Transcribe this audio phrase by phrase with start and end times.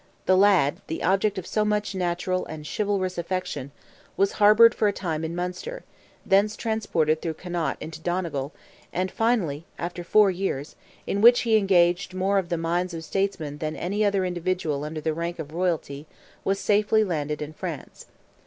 [0.25, 3.69] The lad, the object of so much natural and chivalrous affection,
[4.17, 5.83] was harboured for a time in Munster,
[6.25, 8.51] thence transported through Connaught into Donegal,
[8.91, 10.75] and finally, after four years,
[11.05, 15.01] in which he engaged more of the minds of statesmen than any other individual under
[15.01, 16.07] the rank of royalty,
[16.43, 18.07] was safely landed in France.